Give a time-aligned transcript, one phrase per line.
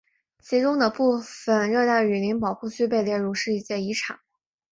[0.39, 4.19] 其中的部分热带雨林保护区被列入世界遗产。